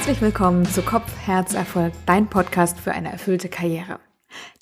Herzlich 0.00 0.22
willkommen 0.22 0.64
zu 0.64 0.80
Kopf, 0.80 1.12
Herz, 1.26 1.52
Erfolg, 1.52 1.92
dein 2.06 2.26
Podcast 2.26 2.80
für 2.80 2.92
eine 2.92 3.12
erfüllte 3.12 3.50
Karriere. 3.50 4.00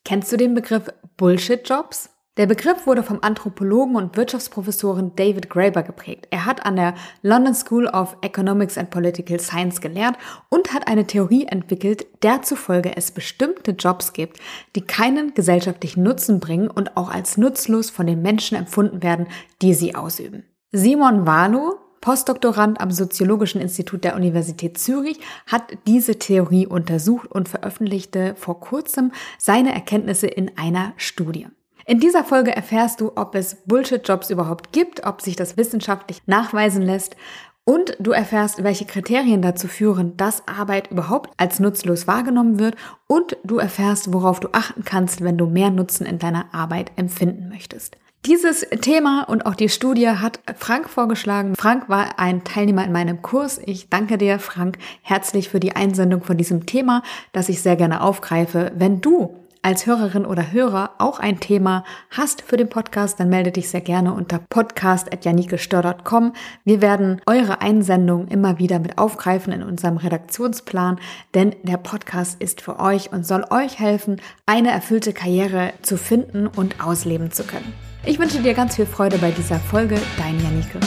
Kennst 0.05 0.33
du 0.33 0.37
den 0.37 0.53
Begriff 0.53 0.89
Bullshit-Jobs? 1.17 2.11
Der 2.37 2.47
Begriff 2.47 2.89
wurde 2.89 3.05
vom 3.05 3.21
Anthropologen 3.23 3.95
und 3.95 4.17
Wirtschaftsprofessoren 4.17 5.15
David 5.15 5.49
Graeber 5.49 5.85
geprägt. 5.85 6.27
Er 6.33 6.45
hat 6.45 6.67
an 6.67 6.75
der 6.75 6.95
London 7.23 7.55
School 7.55 7.87
of 7.87 8.17
Economics 8.21 8.77
and 8.77 8.91
Political 8.91 9.39
Science 9.39 9.81
gelehrt 9.81 10.17
und 10.49 10.75
hat 10.75 10.89
eine 10.89 11.07
Theorie 11.07 11.47
entwickelt, 11.47 12.07
der 12.25 12.43
zufolge 12.43 12.97
es 12.97 13.13
bestimmte 13.13 13.71
Jobs 13.71 14.13
gibt, 14.13 14.41
die 14.75 14.83
keinen 14.83 15.35
gesellschaftlichen 15.35 16.03
Nutzen 16.03 16.41
bringen 16.41 16.69
und 16.69 16.97
auch 16.97 17.11
als 17.11 17.39
nutzlos 17.39 17.91
von 17.91 18.09
den 18.09 18.23
Menschen 18.23 18.59
empfunden 18.59 19.05
werden, 19.05 19.29
die 19.63 19.73
sie 19.73 19.95
ausüben. 19.95 20.43
Simon 20.73 21.29
Walo, 21.29 21.79
Postdoktorand 22.01 22.81
am 22.81 22.91
Soziologischen 22.91 23.61
Institut 23.61 24.05
der 24.05 24.17
Universität 24.17 24.79
Zürich, 24.79 25.21
hat 25.47 25.63
diese 25.87 26.19
Theorie 26.19 26.67
untersucht 26.67 27.31
und 27.31 27.49
veröffentlichte 27.49 28.35
vor 28.37 28.61
kurzem 28.61 29.13
seine 29.39 29.73
Erkenntnisse 29.73 30.27
in 30.27 30.57
einer 30.57 30.93
Studie. 30.97 31.47
In 31.87 32.01
dieser 32.01 32.23
Folge 32.23 32.55
erfährst 32.55 33.01
du, 33.01 33.13
ob 33.17 33.35
es 33.35 33.57
Bullshit-Jobs 33.65 34.29
überhaupt 34.29 34.73
gibt, 34.73 35.07
ob 35.07 35.23
sich 35.23 35.37
das 35.37 35.57
wissenschaftlich 35.57 36.21
nachweisen 36.27 36.83
lässt 36.83 37.17
und 37.65 37.97
du 37.99 38.13
erfährst, 38.13 38.63
welche 38.63 38.87
Kriterien 38.87 39.43
dazu 39.43 39.69
führen, 39.69 40.17
dass 40.17 40.47
Arbeit 40.49 40.91
überhaupt 40.91 41.31
als 41.37 41.61
nutzlos 41.61 42.07
wahrgenommen 42.07 42.59
wird 42.59 42.77
und 43.07 43.37
du 43.45 43.59
erfährst, 43.59 44.11
worauf 44.13 44.41
du 44.41 44.49
achten 44.53 44.85
kannst, 44.85 45.23
wenn 45.23 45.37
du 45.37 45.47
mehr 45.47 45.69
Nutzen 45.69 46.07
in 46.07 46.19
deiner 46.19 46.47
Arbeit 46.55 46.93
empfinden 46.97 47.51
möchtest. 47.51 47.99
Dieses 48.27 48.61
Thema 48.81 49.23
und 49.23 49.47
auch 49.47 49.55
die 49.55 49.69
Studie 49.69 50.09
hat 50.09 50.41
Frank 50.57 50.91
vorgeschlagen. 50.91 51.55
Frank 51.57 51.89
war 51.89 52.19
ein 52.19 52.45
Teilnehmer 52.45 52.85
in 52.85 52.93
meinem 52.93 53.23
Kurs. 53.23 53.61
Ich 53.65 53.89
danke 53.89 54.19
dir, 54.19 54.39
Frank, 54.39 54.77
herzlich 55.03 55.49
für 55.49 55.61
die 55.61 55.77
Einsendung 55.77 56.23
von 56.23 56.37
diesem 56.37 56.67
Thema, 56.67 57.03
das 57.33 57.49
ich 57.49 57.63
sehr 57.63 57.77
gerne 57.77 58.03
aufgreife. 58.03 58.73
Wenn 58.75 59.01
du 59.01 59.37
als 59.63 59.87
Hörerin 59.87 60.27
oder 60.27 60.53
Hörer 60.53 60.93
auch 60.99 61.21
ein 61.21 61.41
Thema 61.41 61.85
hast 62.11 62.43
für 62.43 62.57
den 62.57 62.69
Podcast, 62.69 63.21
dann 63.21 63.29
melde 63.29 63.53
dich 63.53 63.71
sehr 63.71 63.81
gerne 63.81 64.13
unter 64.13 64.41
podcast.janikestör.com. 64.51 66.33
Wir 66.65 66.81
werden 66.81 67.21
eure 67.27 67.61
Einsendungen 67.61 68.29
immer 68.29 68.59
wieder 68.59 68.79
mit 68.79 68.99
aufgreifen 68.99 69.53
in 69.53 69.63
unserem 69.63 69.97
Redaktionsplan, 69.97 70.99
denn 71.35 71.55
der 71.63 71.77
Podcast 71.77 72.41
ist 72.41 72.61
für 72.61 72.79
euch 72.79 73.13
und 73.13 73.27
soll 73.27 73.45
euch 73.51 73.79
helfen, 73.79 74.21
eine 74.47 74.71
erfüllte 74.71 75.13
Karriere 75.13 75.73
zu 75.83 75.97
finden 75.97 76.47
und 76.47 76.85
ausleben 76.85 77.31
zu 77.31 77.45
können. 77.45 77.88
Ich 78.05 78.19
wünsche 78.19 78.41
dir 78.41 78.55
ganz 78.55 78.77
viel 78.77 78.87
Freude 78.87 79.19
bei 79.19 79.31
dieser 79.31 79.59
Folge. 79.59 80.01
Dein 80.17 80.41
Janike. 80.43 80.79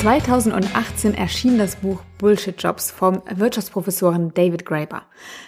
2018 0.00 1.14
erschien 1.14 1.56
das 1.56 1.76
Buch 1.76 2.02
Bullshit 2.18 2.62
Jobs 2.62 2.90
vom 2.90 3.22
Wirtschaftsprofessoren 3.34 4.34
David 4.34 4.66
Graeber. 4.66 5.04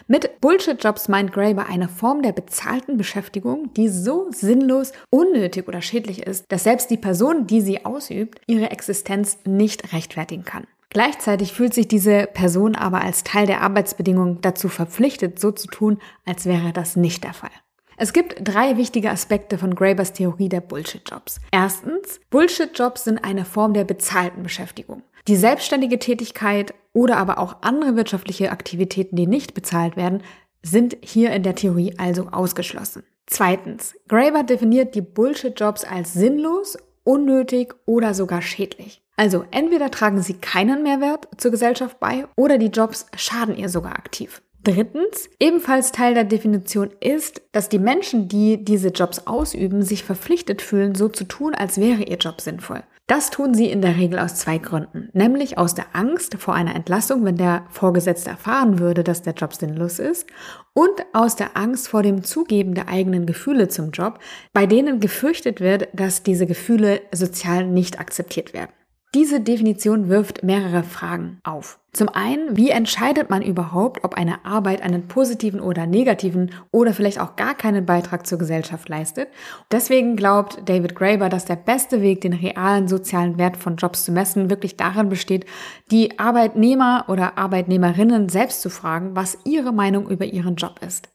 Mit 0.06 0.40
Bullshit 0.40 0.82
Jobs 0.82 1.08
meint 1.08 1.32
Graeber 1.32 1.66
eine 1.66 1.88
Form 1.88 2.22
der 2.22 2.32
bezahlten 2.32 2.96
Beschäftigung, 2.96 3.74
die 3.74 3.88
so 3.88 4.30
sinnlos, 4.30 4.92
unnötig 5.10 5.68
oder 5.68 5.82
schädlich 5.82 6.22
ist, 6.26 6.46
dass 6.48 6.64
selbst 6.64 6.90
die 6.90 6.96
Person, 6.96 7.46
die 7.46 7.60
sie 7.60 7.84
ausübt, 7.84 8.40
ihre 8.46 8.70
Existenz 8.70 9.38
nicht 9.44 9.92
rechtfertigen 9.92 10.46
kann. 10.46 10.66
Gleichzeitig 10.90 11.52
fühlt 11.52 11.74
sich 11.74 11.88
diese 11.88 12.26
Person 12.26 12.74
aber 12.74 13.00
als 13.00 13.24
Teil 13.24 13.46
der 13.46 13.60
Arbeitsbedingungen 13.60 14.40
dazu 14.40 14.68
verpflichtet, 14.68 15.38
so 15.38 15.50
zu 15.50 15.68
tun, 15.68 15.98
als 16.24 16.46
wäre 16.46 16.72
das 16.72 16.96
nicht 16.96 17.24
der 17.24 17.34
Fall. 17.34 17.50
Es 17.98 18.12
gibt 18.12 18.36
drei 18.42 18.76
wichtige 18.76 19.10
Aspekte 19.10 19.56
von 19.56 19.74
Grabers 19.74 20.12
Theorie 20.12 20.50
der 20.50 20.60
Bullshit-Jobs. 20.60 21.40
Erstens, 21.50 22.20
Bullshit-Jobs 22.30 23.04
sind 23.04 23.24
eine 23.24 23.46
Form 23.46 23.72
der 23.72 23.84
bezahlten 23.84 24.42
Beschäftigung. 24.42 25.02
Die 25.28 25.36
selbstständige 25.36 25.98
Tätigkeit 25.98 26.74
oder 26.92 27.16
aber 27.16 27.38
auch 27.38 27.62
andere 27.62 27.96
wirtschaftliche 27.96 28.50
Aktivitäten, 28.50 29.16
die 29.16 29.26
nicht 29.26 29.54
bezahlt 29.54 29.96
werden, 29.96 30.22
sind 30.62 30.96
hier 31.00 31.32
in 31.32 31.42
der 31.42 31.54
Theorie 31.54 31.94
also 31.96 32.28
ausgeschlossen. 32.28 33.02
Zweitens, 33.26 33.94
Graeber 34.08 34.42
definiert 34.42 34.94
die 34.94 35.00
Bullshit-Jobs 35.00 35.84
als 35.84 36.12
sinnlos, 36.12 36.76
unnötig 37.02 37.74
oder 37.86 38.14
sogar 38.14 38.42
schädlich. 38.42 39.02
Also 39.16 39.44
entweder 39.50 39.90
tragen 39.90 40.20
sie 40.20 40.34
keinen 40.34 40.82
Mehrwert 40.82 41.28
zur 41.38 41.50
Gesellschaft 41.50 41.98
bei 41.98 42.26
oder 42.36 42.58
die 42.58 42.66
Jobs 42.66 43.06
schaden 43.16 43.56
ihr 43.56 43.68
sogar 43.68 43.96
aktiv. 43.96 44.42
Drittens, 44.62 45.30
ebenfalls 45.38 45.92
Teil 45.92 46.14
der 46.14 46.24
Definition 46.24 46.90
ist, 47.00 47.40
dass 47.52 47.68
die 47.68 47.78
Menschen, 47.78 48.26
die 48.26 48.64
diese 48.64 48.88
Jobs 48.88 49.28
ausüben, 49.28 49.82
sich 49.82 50.02
verpflichtet 50.02 50.60
fühlen, 50.60 50.96
so 50.96 51.08
zu 51.08 51.22
tun, 51.22 51.54
als 51.54 51.78
wäre 51.78 52.02
ihr 52.02 52.16
Job 52.16 52.40
sinnvoll. 52.40 52.82
Das 53.06 53.30
tun 53.30 53.54
sie 53.54 53.70
in 53.70 53.80
der 53.80 53.96
Regel 53.96 54.18
aus 54.18 54.34
zwei 54.34 54.58
Gründen. 54.58 55.08
Nämlich 55.12 55.56
aus 55.56 55.76
der 55.76 55.86
Angst 55.92 56.34
vor 56.38 56.54
einer 56.54 56.74
Entlassung, 56.74 57.24
wenn 57.24 57.36
der 57.36 57.64
Vorgesetzte 57.70 58.30
erfahren 58.30 58.80
würde, 58.80 59.04
dass 59.04 59.22
der 59.22 59.34
Job 59.34 59.54
sinnlos 59.54 60.00
ist. 60.00 60.26
Und 60.74 61.06
aus 61.12 61.36
der 61.36 61.56
Angst 61.56 61.86
vor 61.86 62.02
dem 62.02 62.24
Zugeben 62.24 62.74
der 62.74 62.88
eigenen 62.88 63.24
Gefühle 63.24 63.68
zum 63.68 63.92
Job, 63.92 64.18
bei 64.52 64.66
denen 64.66 64.98
gefürchtet 64.98 65.60
wird, 65.60 65.88
dass 65.92 66.24
diese 66.24 66.46
Gefühle 66.46 67.02
sozial 67.12 67.68
nicht 67.68 68.00
akzeptiert 68.00 68.52
werden. 68.52 68.72
Diese 69.16 69.40
Definition 69.40 70.10
wirft 70.10 70.42
mehrere 70.42 70.82
Fragen 70.82 71.40
auf. 71.42 71.78
Zum 71.94 72.10
einen, 72.10 72.54
wie 72.54 72.68
entscheidet 72.68 73.30
man 73.30 73.40
überhaupt, 73.40 74.04
ob 74.04 74.12
eine 74.12 74.44
Arbeit 74.44 74.82
einen 74.82 75.08
positiven 75.08 75.58
oder 75.58 75.86
negativen 75.86 76.50
oder 76.70 76.92
vielleicht 76.92 77.18
auch 77.18 77.34
gar 77.34 77.54
keinen 77.54 77.86
Beitrag 77.86 78.26
zur 78.26 78.36
Gesellschaft 78.36 78.90
leistet? 78.90 79.28
Deswegen 79.72 80.16
glaubt 80.16 80.68
David 80.68 80.94
Graeber, 80.94 81.30
dass 81.30 81.46
der 81.46 81.56
beste 81.56 82.02
Weg, 82.02 82.20
den 82.20 82.34
realen 82.34 82.88
sozialen 82.88 83.38
Wert 83.38 83.56
von 83.56 83.76
Jobs 83.76 84.04
zu 84.04 84.12
messen, 84.12 84.50
wirklich 84.50 84.76
darin 84.76 85.08
besteht, 85.08 85.46
die 85.90 86.18
Arbeitnehmer 86.18 87.06
oder 87.08 87.38
Arbeitnehmerinnen 87.38 88.28
selbst 88.28 88.60
zu 88.60 88.68
fragen, 88.68 89.16
was 89.16 89.38
ihre 89.46 89.72
Meinung 89.72 90.10
über 90.10 90.26
ihren 90.26 90.56
Job 90.56 90.80
ist. 90.86 91.08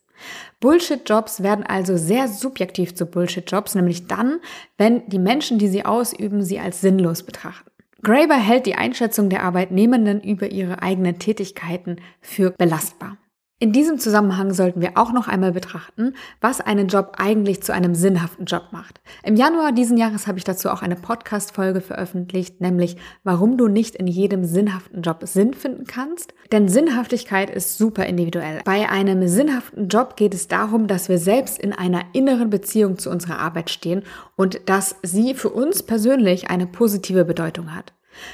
Bullshit-Jobs 0.60 1.42
werden 1.42 1.66
also 1.66 1.98
sehr 1.98 2.28
subjektiv 2.28 2.96
zu 2.96 3.06
Bullshit-Jobs, 3.06 3.76
nämlich 3.76 4.08
dann, 4.08 4.40
wenn 4.78 5.08
die 5.08 5.20
Menschen, 5.20 5.58
die 5.58 5.68
sie 5.68 5.86
ausüben, 5.86 6.44
sie 6.44 6.60
als 6.60 6.82
sinnlos 6.82 7.24
betrachten. 7.24 7.71
Graeber 8.04 8.36
hält 8.36 8.66
die 8.66 8.76
Einschätzung 8.76 9.30
der 9.30 9.44
Arbeitnehmenden 9.44 10.22
über 10.22 10.52
ihre 10.52 10.82
eigenen 10.82 11.20
Tätigkeiten 11.20 11.98
für 12.20 12.52
belastbar. 12.52 13.18
In 13.62 13.74
diesem 13.74 14.00
Zusammenhang 14.00 14.56
sollten 14.56 14.82
wir 14.82 14.94
auch 14.96 15.14
noch 15.14 15.28
einmal 15.28 15.52
betrachten, 15.52 16.16
was 16.40 16.62
einen 16.62 16.88
Job 16.88 17.18
eigentlich 17.20 17.62
zu 17.62 17.72
einem 17.72 17.94
sinnhaften 17.94 18.46
Job 18.46 18.70
macht. 18.72 19.02
Im 19.22 19.36
Januar 19.36 19.72
diesen 19.72 19.98
Jahres 19.98 20.26
habe 20.26 20.40
ich 20.40 20.44
dazu 20.44 20.72
auch 20.72 20.82
eine 20.82 20.96
Podcast-Folge 20.96 21.82
veröffentlicht, 21.82 22.60
nämlich 22.60 22.98
warum 23.24 23.58
du 23.58 23.68
nicht 23.68 23.96
in 23.96 24.08
jedem 24.08 24.46
sinnhaften 24.46 25.04
Job 25.04 25.20
Sinn 25.26 25.54
finden 25.54 25.86
kannst. 25.86 26.34
Denn 26.52 26.70
Sinnhaftigkeit 26.70 27.52
ist 27.52 27.78
super 27.78 28.08
individuell. 28.08 28.62
Bei 28.66 28.90
einem 28.90 29.28
sinnhaften 29.28 29.90
Job 29.90 30.16
geht 30.18 30.34
es 30.34 30.48
darum, 30.48 30.88
dass 30.88 31.08
wir 31.08 31.20
selbst 31.20 31.60
in 31.60 31.72
einer 31.72 32.02
inneren 32.14 32.50
Beziehung 32.50 32.98
zu 32.98 33.12
unserer 33.12 33.38
Arbeit 33.38 33.70
stehen 33.70 34.02
und 34.36 34.60
dass 34.70 34.96
sie 35.04 35.36
für 35.36 35.50
uns 35.50 35.84
persönlich 35.84 36.50
eine 36.50 36.66
positive 36.66 37.26
Bedeutung 37.26 37.76
hat. 37.76 37.94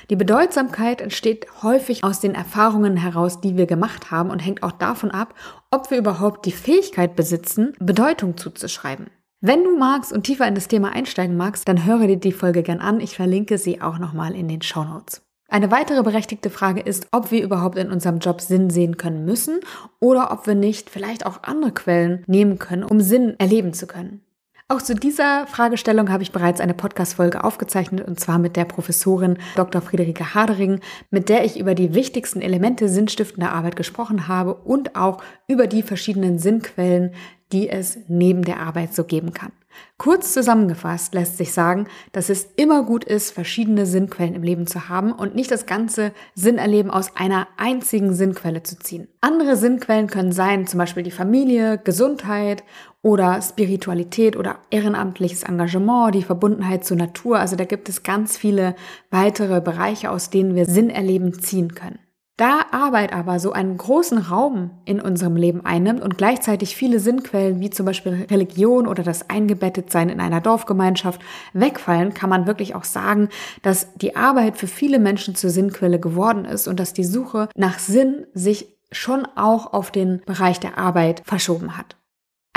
Die 0.10 0.16
Bedeutsamkeit 0.16 1.02
entsteht 1.02 1.48
häufig 1.64 2.04
aus 2.04 2.20
den 2.20 2.36
Erfahrungen 2.36 2.98
heraus, 2.98 3.42
die 3.42 3.58
wir 3.58 3.66
gemacht 3.66 4.12
haben 4.12 4.30
und 4.30 4.40
hängt 4.40 4.64
auch 4.64 4.72
davon 4.72 5.12
ab, 5.12 5.34
ob 5.72 5.92
wir 5.92 5.98
überhaupt 5.98 6.46
die 6.46 6.52
Fähigkeit 6.52 7.16
besitzen, 7.16 7.74
Bedeutung 7.80 8.38
zuzuschreiben. 8.38 9.08
Wenn 9.40 9.64
du 9.64 9.78
magst 9.78 10.12
und 10.12 10.24
tiefer 10.24 10.48
in 10.48 10.56
das 10.56 10.68
Thema 10.68 10.94
einsteigen 10.94 11.38
magst, 11.38 11.68
dann 11.68 11.86
höre 11.86 12.08
dir 12.08 12.18
die 12.18 12.32
Folge 12.32 12.64
gern 12.64 12.80
an. 12.80 13.00
Ich 13.00 13.16
verlinke 13.16 13.58
sie 13.58 13.82
auch 13.82 14.00
nochmal 14.00 14.36
in 14.36 14.48
den 14.48 14.64
Show 14.64 14.84
Notes. 14.84 15.22
Eine 15.50 15.72
weitere 15.72 16.04
berechtigte 16.04 16.50
Frage 16.50 16.82
ist, 16.82 17.08
ob 17.12 17.32
wir 17.32 17.42
überhaupt 17.42 17.78
in 17.78 17.90
unserem 17.90 18.20
Job 18.20 18.42
Sinn 18.42 18.70
sehen 18.70 18.98
können 18.98 19.24
müssen 19.24 19.60
oder 20.00 20.32
ob 20.32 20.46
wir 20.46 20.56
nicht 20.56 20.90
vielleicht 20.90 21.26
auch 21.26 21.44
andere 21.44 21.72
Quellen 21.72 22.24
nehmen 22.28 22.60
können, 22.60 22.84
um 22.84 23.00
Sinn 23.00 23.36
erleben 23.38 23.74
zu 23.74 23.88
können. 23.88 24.22
Auch 24.70 24.82
zu 24.82 24.96
dieser 24.96 25.48
Fragestellung 25.48 26.12
habe 26.12 26.24
ich 26.24 26.34
bereits 26.34 26.60
eine 26.60 26.74
Podcast-Folge 26.74 27.46
aufgezeichnet 27.46 28.06
und 28.06 28.20
zwar 28.20 28.38
mit 28.38 28.58
der 28.58 28.66
Professorin 28.66 29.38
Dr. 29.56 29.82
Friederike 29.82 30.34
Hadering, 30.34 30.82
mit 31.10 31.30
der 31.30 31.46
ich 31.46 31.58
über 31.58 31.74
die 31.74 31.94
wichtigsten 31.94 32.42
Elemente 32.42 32.90
sinnstiftender 32.90 33.54
Arbeit 33.54 33.78
gesprochen 33.78 34.28
habe 34.28 34.56
und 34.56 34.98
auch 34.98 35.24
über 35.48 35.68
die 35.68 35.84
verschiedenen 35.84 36.38
Sinnquellen, 36.38 37.14
die 37.54 37.70
es 37.70 37.98
neben 38.10 38.42
der 38.42 38.60
Arbeit 38.60 38.94
so 38.94 39.06
geben 39.06 39.32
kann. 39.32 39.54
Kurz 39.98 40.34
zusammengefasst 40.34 41.14
lässt 41.14 41.38
sich 41.38 41.54
sagen, 41.54 41.88
dass 42.12 42.30
es 42.30 42.48
immer 42.56 42.84
gut 42.84 43.04
ist, 43.04 43.32
verschiedene 43.32 43.86
Sinnquellen 43.86 44.36
im 44.36 44.44
Leben 44.44 44.68
zu 44.68 44.90
haben 44.90 45.12
und 45.12 45.36
nicht 45.36 45.50
das 45.50 45.66
ganze 45.66 46.12
Sinnerleben 46.36 46.92
aus 46.92 47.16
einer 47.16 47.48
einzigen 47.58 48.14
Sinnquelle 48.14 48.62
zu 48.62 48.78
ziehen. 48.78 49.08
Andere 49.22 49.56
Sinnquellen 49.56 50.08
können 50.08 50.32
sein, 50.32 50.68
zum 50.68 50.78
Beispiel 50.78 51.04
die 51.04 51.12
Familie, 51.12 51.80
Gesundheit 51.84 52.64
oder 53.02 53.42
Spiritualität 53.42 54.36
oder 54.36 54.60
ehrenamtliches 54.70 55.44
Engagement, 55.44 56.14
die 56.14 56.24
Verbundenheit 56.24 56.86
zur 56.86 56.98
Natur. 56.98 57.40
Also 57.40 57.56
da 57.56 57.66
gibt 57.66 57.90
es 57.90 58.04
ganz 58.04 58.38
viele 58.38 58.76
weitere 59.10 59.62
Bereiche, 59.62 60.12
aus 60.12 60.30
denen 60.30 60.56
wir 60.56 60.66
Sinnerleben 60.66 61.40
ziehen 61.40 61.74
können. 61.74 62.00
Da 62.38 62.68
Arbeit 62.72 63.14
aber 63.14 63.40
so 63.40 63.52
einen 63.52 63.78
großen 63.78 64.20
Raum 64.20 64.70
in 64.86 65.02
unserem 65.02 65.36
Leben 65.36 65.66
einnimmt 65.66 66.04
und 66.04 66.20
gleichzeitig 66.20 66.76
viele 66.76 67.00
Sinnquellen 67.00 67.60
wie 67.60 67.72
zum 67.72 67.88
Beispiel 67.88 68.28
Religion 68.30 68.86
oder 68.86 69.02
das 69.02 69.28
Eingebettetsein 69.28 70.10
in 70.10 70.22
einer 70.22 70.40
Dorfgemeinschaft 70.40 71.20
wegfallen, 71.54 72.14
kann 72.14 72.30
man 72.30 72.46
wirklich 72.46 72.76
auch 72.76 72.84
sagen, 72.84 73.30
dass 73.64 73.92
die 73.96 74.16
Arbeit 74.16 74.58
für 74.58 74.68
viele 74.68 75.00
Menschen 75.00 75.34
zur 75.34 75.50
Sinnquelle 75.50 76.00
geworden 76.00 76.46
ist 76.46 76.68
und 76.68 76.80
dass 76.80 76.94
die 76.94 77.06
Suche 77.06 77.50
nach 77.56 77.80
Sinn 77.80 78.28
sich 78.36 78.78
schon 78.92 79.28
auch 79.36 79.74
auf 79.74 79.90
den 79.90 80.22
Bereich 80.28 80.60
der 80.60 80.78
Arbeit 80.78 81.24
verschoben 81.26 81.76
hat. 81.76 81.98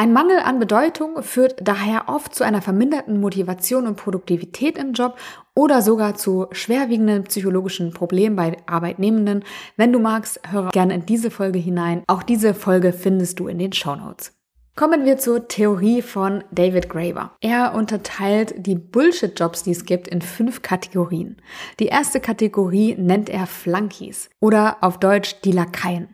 Ein 0.01 0.15
Mangel 0.15 0.39
an 0.39 0.59
Bedeutung 0.59 1.23
führt 1.23 1.57
daher 1.61 2.05
oft 2.07 2.35
zu 2.35 2.43
einer 2.43 2.63
verminderten 2.63 3.21
Motivation 3.21 3.87
und 3.87 3.97
Produktivität 3.97 4.79
im 4.79 4.95
Job 4.95 5.19
oder 5.55 5.83
sogar 5.83 6.15
zu 6.15 6.47
schwerwiegenden 6.53 7.25
psychologischen 7.25 7.93
Problemen 7.93 8.35
bei 8.35 8.57
Arbeitnehmenden. 8.65 9.45
Wenn 9.77 9.93
du 9.93 9.99
magst, 9.99 10.41
höre 10.51 10.71
gerne 10.71 10.95
in 10.95 11.05
diese 11.05 11.31
Folge 11.31 11.59
hinein. 11.59 12.03
Auch 12.07 12.23
diese 12.23 12.55
Folge 12.55 12.95
findest 12.95 13.41
du 13.41 13.49
in 13.49 13.59
den 13.59 13.75
Show 13.75 13.95
Notes. 13.95 14.40
Kommen 14.81 15.05
wir 15.05 15.19
zur 15.19 15.47
Theorie 15.47 16.01
von 16.01 16.43
David 16.53 16.89
Graeber. 16.89 17.33
Er 17.43 17.75
unterteilt 17.75 18.55
die 18.57 18.77
Bullshit-Jobs, 18.77 19.63
die 19.63 19.73
es 19.73 19.85
gibt, 19.85 20.09
in 20.09 20.23
fünf 20.23 20.63
Kategorien. 20.63 21.37
Die 21.81 21.89
erste 21.89 22.19
Kategorie 22.19 22.95
nennt 22.95 23.29
er 23.29 23.47
Flunkies 23.47 24.31
oder 24.41 24.79
auf 24.81 24.99
Deutsch 24.99 25.43
die 25.45 25.53
Lakaien. 25.53 26.09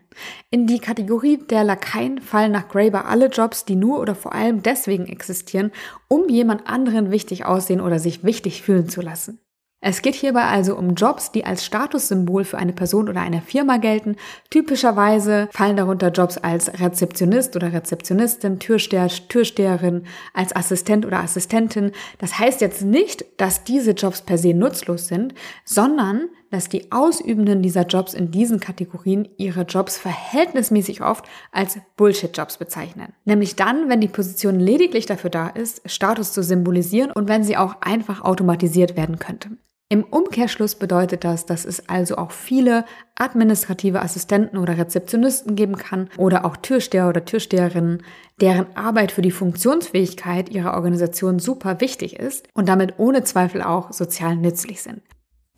In 0.49 0.67
die 0.67 0.79
Kategorie 0.79 1.37
der 1.37 1.63
Lakaien 1.63 2.19
fallen 2.19 2.51
nach 2.51 2.67
Graeber 2.67 3.05
alle 3.05 3.27
Jobs, 3.27 3.63
die 3.63 3.77
nur 3.77 4.01
oder 4.01 4.15
vor 4.15 4.33
allem 4.35 4.61
deswegen 4.63 5.05
existieren, 5.05 5.71
um 6.09 6.27
jemand 6.27 6.67
anderen 6.67 7.09
wichtig 7.09 7.45
aussehen 7.45 7.79
oder 7.79 7.99
sich 7.99 8.25
wichtig 8.25 8.63
fühlen 8.63 8.89
zu 8.89 8.99
lassen. 8.99 9.39
Es 9.79 10.01
geht 10.01 10.15
hierbei 10.15 10.43
also 10.45 10.75
um 10.75 10.95
Jobs, 10.95 11.31
die 11.31 11.45
als 11.45 11.63
Statussymbol 11.63 12.45
für 12.45 12.57
eine 12.57 12.73
Person 12.73 13.09
oder 13.09 13.21
eine 13.21 13.41
Firma 13.41 13.77
gelten. 13.77 14.15
Typischerweise 14.49 15.49
fallen 15.51 15.77
darunter 15.77 16.09
Jobs 16.09 16.39
als 16.39 16.79
Rezeptionist 16.79 17.55
oder 17.55 17.71
Rezeptionistin, 17.71 18.57
Türsteher, 18.57 19.07
Türsteherin, 19.07 20.05
als 20.33 20.55
Assistent 20.55 21.05
oder 21.05 21.19
Assistentin. 21.19 21.91
Das 22.17 22.39
heißt 22.39 22.61
jetzt 22.61 22.81
nicht, 22.81 23.23
dass 23.37 23.65
diese 23.65 23.91
Jobs 23.91 24.21
per 24.23 24.39
se 24.39 24.55
nutzlos 24.55 25.07
sind, 25.07 25.35
sondern 25.63 26.29
dass 26.51 26.69
die 26.69 26.91
Ausübenden 26.91 27.61
dieser 27.61 27.85
Jobs 27.85 28.13
in 28.13 28.31
diesen 28.31 28.59
Kategorien 28.59 29.27
ihre 29.37 29.61
Jobs 29.61 29.97
verhältnismäßig 29.97 31.01
oft 31.01 31.25
als 31.51 31.79
Bullshit-Jobs 31.95 32.57
bezeichnen. 32.57 33.13
Nämlich 33.25 33.55
dann, 33.55 33.89
wenn 33.89 34.01
die 34.01 34.07
Position 34.07 34.59
lediglich 34.59 35.05
dafür 35.05 35.29
da 35.29 35.47
ist, 35.47 35.81
Status 35.89 36.33
zu 36.33 36.43
symbolisieren 36.43 37.11
und 37.11 37.27
wenn 37.27 37.43
sie 37.43 37.57
auch 37.57 37.81
einfach 37.81 38.21
automatisiert 38.21 38.95
werden 38.95 39.19
könnte. 39.19 39.49
Im 39.89 40.03
Umkehrschluss 40.03 40.75
bedeutet 40.75 41.23
das, 41.23 41.45
dass 41.45 41.63
es 41.63 41.87
also 41.87 42.17
auch 42.17 42.31
viele 42.31 42.83
administrative 43.15 44.01
Assistenten 44.01 44.57
oder 44.57 44.77
Rezeptionisten 44.77 45.55
geben 45.55 45.77
kann 45.77 46.09
oder 46.17 46.43
auch 46.43 46.57
Türsteher 46.57 47.07
oder 47.07 47.23
Türsteherinnen, 47.23 48.03
deren 48.41 48.75
Arbeit 48.75 49.13
für 49.13 49.21
die 49.21 49.31
Funktionsfähigkeit 49.31 50.49
ihrer 50.49 50.73
Organisation 50.73 51.39
super 51.39 51.79
wichtig 51.79 52.19
ist 52.19 52.49
und 52.53 52.67
damit 52.67 52.95
ohne 52.97 53.23
Zweifel 53.23 53.61
auch 53.61 53.93
sozial 53.93 54.35
nützlich 54.35 54.81
sind. 54.81 55.01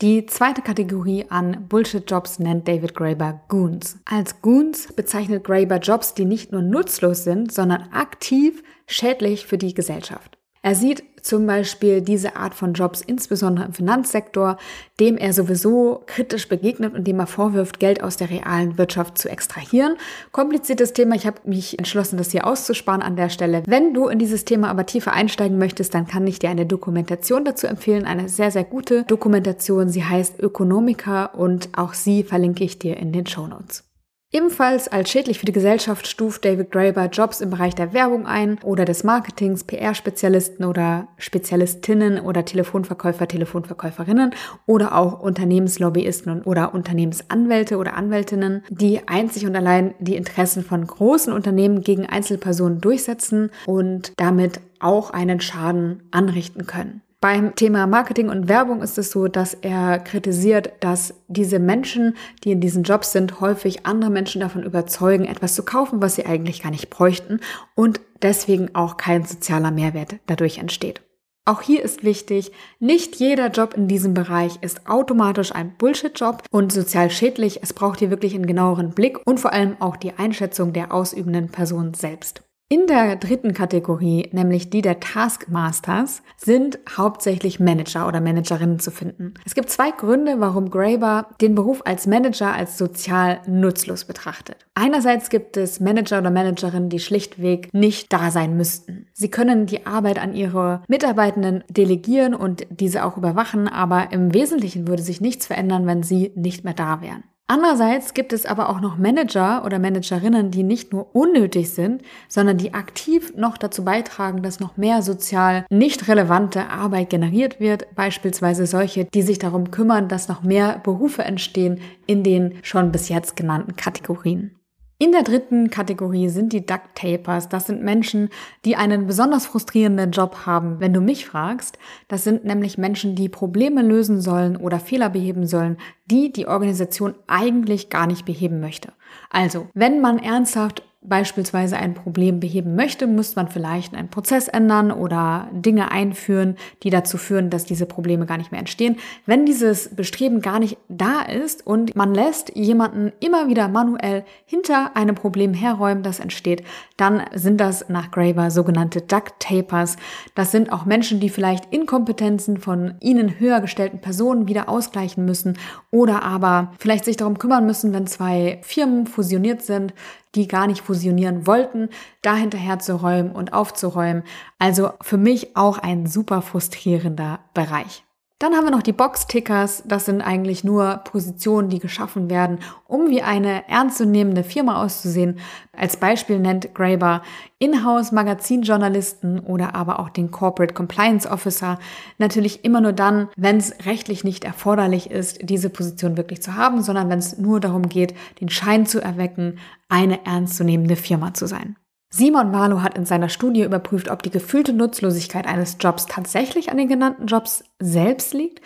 Die 0.02 0.24
zweite 0.24 0.62
Kategorie 0.62 1.26
an 1.28 1.66
Bullshit-Jobs 1.68 2.38
nennt 2.38 2.66
David 2.66 2.94
Graeber 2.94 3.42
Goons. 3.48 3.98
Als 4.06 4.40
Goons 4.40 4.94
bezeichnet 4.94 5.44
Graeber 5.44 5.76
Jobs, 5.76 6.14
die 6.14 6.24
nicht 6.24 6.52
nur 6.52 6.62
nutzlos 6.62 7.24
sind, 7.24 7.52
sondern 7.52 7.82
aktiv 7.92 8.62
schädlich 8.86 9.44
für 9.44 9.58
die 9.58 9.74
Gesellschaft. 9.74 10.38
Er 10.62 10.74
sieht 10.74 11.09
zum 11.22 11.46
Beispiel 11.46 12.00
diese 12.00 12.36
Art 12.36 12.54
von 12.54 12.72
Jobs 12.72 13.00
insbesondere 13.00 13.66
im 13.66 13.72
Finanzsektor, 13.72 14.58
dem 14.98 15.16
er 15.16 15.32
sowieso 15.32 16.02
kritisch 16.06 16.48
begegnet 16.48 16.94
und 16.94 17.06
dem 17.06 17.18
er 17.18 17.26
vorwirft, 17.26 17.80
Geld 17.80 18.02
aus 18.02 18.16
der 18.16 18.30
realen 18.30 18.78
Wirtschaft 18.78 19.18
zu 19.18 19.28
extrahieren. 19.28 19.96
Kompliziertes 20.32 20.92
Thema, 20.92 21.14
ich 21.14 21.26
habe 21.26 21.38
mich 21.44 21.78
entschlossen, 21.78 22.16
das 22.16 22.30
hier 22.30 22.46
auszusparen 22.46 23.02
an 23.02 23.16
der 23.16 23.28
Stelle. 23.28 23.62
Wenn 23.66 23.94
du 23.94 24.08
in 24.08 24.18
dieses 24.18 24.44
Thema 24.44 24.68
aber 24.68 24.86
tiefer 24.86 25.12
einsteigen 25.12 25.58
möchtest, 25.58 25.94
dann 25.94 26.06
kann 26.06 26.26
ich 26.26 26.38
dir 26.38 26.50
eine 26.50 26.66
Dokumentation 26.66 27.44
dazu 27.44 27.66
empfehlen, 27.66 28.06
eine 28.06 28.28
sehr, 28.28 28.50
sehr 28.50 28.64
gute 28.64 29.04
Dokumentation. 29.04 29.88
Sie 29.88 30.04
heißt 30.04 30.40
Ökonomica 30.40 31.26
und 31.26 31.70
auch 31.76 31.94
sie 31.94 32.22
verlinke 32.22 32.64
ich 32.64 32.78
dir 32.78 32.96
in 32.96 33.12
den 33.12 33.26
Show 33.26 33.46
Notes. 33.46 33.89
Ebenfalls 34.32 34.86
als 34.86 35.10
schädlich 35.10 35.40
für 35.40 35.46
die 35.46 35.50
Gesellschaft 35.50 36.06
stuft 36.06 36.44
David 36.44 36.70
Graeber 36.70 37.06
Jobs 37.06 37.40
im 37.40 37.50
Bereich 37.50 37.74
der 37.74 37.92
Werbung 37.92 38.26
ein 38.26 38.60
oder 38.62 38.84
des 38.84 39.02
Marketings, 39.02 39.64
PR-Spezialisten 39.64 40.64
oder 40.64 41.08
Spezialistinnen 41.18 42.20
oder 42.20 42.44
Telefonverkäufer, 42.44 43.26
Telefonverkäuferinnen 43.26 44.32
oder 44.66 44.94
auch 44.94 45.18
Unternehmenslobbyisten 45.18 46.42
oder 46.42 46.74
Unternehmensanwälte 46.74 47.76
oder 47.76 47.96
Anwältinnen, 47.96 48.62
die 48.70 49.00
einzig 49.08 49.46
und 49.46 49.56
allein 49.56 49.94
die 49.98 50.14
Interessen 50.14 50.62
von 50.62 50.86
großen 50.86 51.32
Unternehmen 51.32 51.82
gegen 51.82 52.06
Einzelpersonen 52.06 52.80
durchsetzen 52.80 53.50
und 53.66 54.12
damit 54.16 54.60
auch 54.78 55.10
einen 55.10 55.40
Schaden 55.40 56.04
anrichten 56.12 56.66
können. 56.68 57.02
Beim 57.22 57.54
Thema 57.54 57.86
Marketing 57.86 58.30
und 58.30 58.48
Werbung 58.48 58.80
ist 58.80 58.96
es 58.96 59.10
so, 59.10 59.28
dass 59.28 59.52
er 59.52 59.98
kritisiert, 59.98 60.72
dass 60.80 61.12
diese 61.28 61.58
Menschen, 61.58 62.16
die 62.44 62.52
in 62.52 62.62
diesen 62.62 62.82
Jobs 62.82 63.12
sind, 63.12 63.42
häufig 63.42 63.84
andere 63.84 64.10
Menschen 64.10 64.40
davon 64.40 64.62
überzeugen, 64.62 65.26
etwas 65.26 65.54
zu 65.54 65.62
kaufen, 65.62 66.00
was 66.00 66.14
sie 66.14 66.24
eigentlich 66.24 66.62
gar 66.62 66.70
nicht 66.70 66.88
bräuchten 66.88 67.40
und 67.74 68.00
deswegen 68.22 68.74
auch 68.74 68.96
kein 68.96 69.26
sozialer 69.26 69.70
Mehrwert 69.70 70.14
dadurch 70.24 70.56
entsteht. 70.56 71.02
Auch 71.44 71.60
hier 71.60 71.82
ist 71.82 72.04
wichtig, 72.04 72.52
nicht 72.78 73.16
jeder 73.16 73.48
Job 73.48 73.74
in 73.74 73.86
diesem 73.86 74.14
Bereich 74.14 74.56
ist 74.62 74.88
automatisch 74.88 75.54
ein 75.54 75.76
Bullshit-Job 75.76 76.44
und 76.50 76.72
sozial 76.72 77.10
schädlich. 77.10 77.60
Es 77.62 77.74
braucht 77.74 77.98
hier 77.98 78.10
wirklich 78.10 78.34
einen 78.34 78.46
genaueren 78.46 78.92
Blick 78.92 79.18
und 79.26 79.40
vor 79.40 79.52
allem 79.52 79.76
auch 79.80 79.96
die 79.96 80.14
Einschätzung 80.14 80.72
der 80.72 80.94
ausübenden 80.94 81.48
Person 81.48 81.92
selbst. 81.92 82.42
In 82.72 82.86
der 82.86 83.16
dritten 83.16 83.52
Kategorie, 83.52 84.28
nämlich 84.30 84.70
die 84.70 84.80
der 84.80 85.00
Taskmasters, 85.00 86.22
sind 86.36 86.78
hauptsächlich 86.96 87.58
Manager 87.58 88.06
oder 88.06 88.20
Managerinnen 88.20 88.78
zu 88.78 88.92
finden. 88.92 89.34
Es 89.44 89.56
gibt 89.56 89.70
zwei 89.70 89.90
Gründe, 89.90 90.36
warum 90.38 90.70
Graeber 90.70 91.30
den 91.40 91.56
Beruf 91.56 91.82
als 91.84 92.06
Manager 92.06 92.54
als 92.54 92.78
sozial 92.78 93.40
nutzlos 93.48 94.04
betrachtet. 94.04 94.68
Einerseits 94.74 95.30
gibt 95.30 95.56
es 95.56 95.80
Manager 95.80 96.20
oder 96.20 96.30
Managerinnen, 96.30 96.90
die 96.90 97.00
schlichtweg 97.00 97.74
nicht 97.74 98.12
da 98.12 98.30
sein 98.30 98.56
müssten. 98.56 99.08
Sie 99.14 99.32
können 99.32 99.66
die 99.66 99.84
Arbeit 99.84 100.20
an 100.20 100.32
ihre 100.32 100.82
Mitarbeitenden 100.86 101.64
delegieren 101.68 102.36
und 102.36 102.68
diese 102.70 103.04
auch 103.04 103.16
überwachen, 103.16 103.66
aber 103.66 104.12
im 104.12 104.32
Wesentlichen 104.32 104.86
würde 104.86 105.02
sich 105.02 105.20
nichts 105.20 105.44
verändern, 105.44 105.88
wenn 105.88 106.04
sie 106.04 106.30
nicht 106.36 106.62
mehr 106.62 106.74
da 106.74 107.02
wären. 107.02 107.24
Andererseits 107.50 108.14
gibt 108.14 108.32
es 108.32 108.46
aber 108.46 108.68
auch 108.68 108.80
noch 108.80 108.96
Manager 108.96 109.64
oder 109.64 109.80
Managerinnen, 109.80 110.52
die 110.52 110.62
nicht 110.62 110.92
nur 110.92 111.12
unnötig 111.16 111.70
sind, 111.70 112.00
sondern 112.28 112.58
die 112.58 112.74
aktiv 112.74 113.34
noch 113.36 113.58
dazu 113.58 113.84
beitragen, 113.84 114.44
dass 114.44 114.60
noch 114.60 114.76
mehr 114.76 115.02
sozial 115.02 115.66
nicht 115.68 116.06
relevante 116.06 116.68
Arbeit 116.68 117.10
generiert 117.10 117.58
wird. 117.58 117.92
Beispielsweise 117.96 118.66
solche, 118.66 119.06
die 119.06 119.22
sich 119.22 119.40
darum 119.40 119.72
kümmern, 119.72 120.06
dass 120.06 120.28
noch 120.28 120.44
mehr 120.44 120.78
Berufe 120.84 121.24
entstehen 121.24 121.80
in 122.06 122.22
den 122.22 122.54
schon 122.62 122.92
bis 122.92 123.08
jetzt 123.08 123.34
genannten 123.34 123.74
Kategorien. 123.74 124.59
In 125.02 125.12
der 125.12 125.22
dritten 125.22 125.70
Kategorie 125.70 126.28
sind 126.28 126.52
die 126.52 126.66
Duct 126.66 126.94
Tapers. 126.94 127.48
Das 127.48 127.66
sind 127.66 127.82
Menschen, 127.82 128.28
die 128.66 128.76
einen 128.76 129.06
besonders 129.06 129.46
frustrierenden 129.46 130.10
Job 130.10 130.44
haben. 130.44 130.78
Wenn 130.78 130.92
du 130.92 131.00
mich 131.00 131.24
fragst, 131.24 131.78
das 132.06 132.22
sind 132.22 132.44
nämlich 132.44 132.76
Menschen, 132.76 133.14
die 133.14 133.30
Probleme 133.30 133.80
lösen 133.80 134.20
sollen 134.20 134.58
oder 134.58 134.78
Fehler 134.78 135.08
beheben 135.08 135.46
sollen, 135.46 135.78
die 136.04 136.30
die 136.30 136.46
Organisation 136.46 137.14
eigentlich 137.28 137.88
gar 137.88 138.06
nicht 138.06 138.26
beheben 138.26 138.60
möchte. 138.60 138.92
Also, 139.30 139.68
wenn 139.72 140.02
man 140.02 140.18
ernsthaft 140.18 140.82
beispielsweise 141.02 141.78
ein 141.78 141.94
Problem 141.94 142.40
beheben 142.40 142.76
möchte, 142.76 143.06
muss 143.06 143.34
man 143.34 143.48
vielleicht 143.48 143.94
einen 143.94 144.10
Prozess 144.10 144.48
ändern 144.48 144.92
oder 144.92 145.48
Dinge 145.50 145.90
einführen, 145.90 146.56
die 146.82 146.90
dazu 146.90 147.16
führen, 147.16 147.48
dass 147.48 147.64
diese 147.64 147.86
Probleme 147.86 148.26
gar 148.26 148.36
nicht 148.36 148.52
mehr 148.52 148.60
entstehen. 148.60 148.96
Wenn 149.24 149.46
dieses 149.46 149.94
Bestreben 149.96 150.42
gar 150.42 150.58
nicht 150.58 150.76
da 150.88 151.22
ist 151.22 151.66
und 151.66 151.96
man 151.96 152.14
lässt 152.14 152.54
jemanden 152.54 153.12
immer 153.18 153.48
wieder 153.48 153.68
manuell 153.68 154.24
hinter 154.44 154.94
einem 154.94 155.14
Problem 155.14 155.54
herräumen, 155.54 156.02
das 156.02 156.20
entsteht, 156.20 156.64
dann 156.98 157.22
sind 157.32 157.62
das 157.62 157.88
nach 157.88 158.10
Graeber 158.10 158.50
sogenannte 158.50 159.00
Duct 159.00 159.40
Tapers. 159.40 159.96
Das 160.34 160.52
sind 160.52 160.70
auch 160.70 160.84
Menschen, 160.84 161.18
die 161.18 161.30
vielleicht 161.30 161.72
Inkompetenzen 161.72 162.58
von 162.58 162.96
ihnen 163.00 163.40
höher 163.40 163.62
gestellten 163.62 164.02
Personen 164.02 164.48
wieder 164.48 164.68
ausgleichen 164.68 165.24
müssen 165.24 165.56
oder 165.90 166.22
aber 166.22 166.72
vielleicht 166.78 167.06
sich 167.06 167.16
darum 167.16 167.38
kümmern 167.38 167.64
müssen, 167.64 167.94
wenn 167.94 168.06
zwei 168.06 168.60
Firmen 168.62 169.06
fusioniert 169.06 169.62
sind, 169.62 169.94
die 170.34 170.48
gar 170.48 170.66
nicht 170.66 170.82
fusionieren 170.82 171.46
wollten, 171.46 171.88
da 172.22 172.34
hinterher 172.34 172.78
zu 172.78 172.96
räumen 172.96 173.32
und 173.32 173.52
aufzuräumen. 173.52 174.22
Also 174.58 174.90
für 175.00 175.16
mich 175.16 175.56
auch 175.56 175.78
ein 175.78 176.06
super 176.06 176.42
frustrierender 176.42 177.40
Bereich. 177.54 178.04
Dann 178.40 178.54
haben 178.54 178.64
wir 178.64 178.70
noch 178.70 178.82
die 178.82 178.94
Box-Tickers. 178.94 179.82
Das 179.86 180.06
sind 180.06 180.22
eigentlich 180.22 180.64
nur 180.64 181.02
Positionen, 181.04 181.68
die 181.68 181.78
geschaffen 181.78 182.30
werden, 182.30 182.60
um 182.88 183.10
wie 183.10 183.20
eine 183.20 183.68
ernstzunehmende 183.68 184.44
Firma 184.44 184.82
auszusehen. 184.82 185.38
Als 185.76 185.98
Beispiel 185.98 186.38
nennt 186.38 186.74
Graeber 186.74 187.20
Inhouse-Magazinjournalisten 187.58 189.40
oder 189.40 189.74
aber 189.74 190.00
auch 190.00 190.08
den 190.08 190.30
Corporate 190.30 190.72
Compliance 190.72 191.28
Officer. 191.28 191.78
Natürlich 192.16 192.64
immer 192.64 192.80
nur 192.80 192.94
dann, 192.94 193.28
wenn 193.36 193.58
es 193.58 193.84
rechtlich 193.84 194.24
nicht 194.24 194.44
erforderlich 194.44 195.10
ist, 195.10 195.40
diese 195.42 195.68
Position 195.68 196.16
wirklich 196.16 196.40
zu 196.40 196.54
haben, 196.54 196.82
sondern 196.82 197.10
wenn 197.10 197.18
es 197.18 197.36
nur 197.36 197.60
darum 197.60 197.90
geht, 197.90 198.14
den 198.40 198.48
Schein 198.48 198.86
zu 198.86 199.02
erwecken, 199.02 199.58
eine 199.90 200.24
ernstzunehmende 200.24 200.96
Firma 200.96 201.34
zu 201.34 201.46
sein. 201.46 201.76
Simon 202.12 202.50
Marlow 202.50 202.82
hat 202.82 202.96
in 202.96 203.06
seiner 203.06 203.28
Studie 203.28 203.62
überprüft, 203.62 204.10
ob 204.10 204.22
die 204.24 204.30
gefühlte 204.30 204.72
Nutzlosigkeit 204.72 205.46
eines 205.46 205.76
Jobs 205.78 206.06
tatsächlich 206.06 206.70
an 206.70 206.76
den 206.76 206.88
genannten 206.88 207.26
Jobs 207.26 207.62
selbst 207.78 208.34
liegt 208.34 208.60